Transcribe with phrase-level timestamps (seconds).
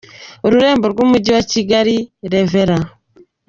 [0.45, 1.95] Ururembo rw’Umujyi wa Kigali:
[2.31, 2.53] Rev.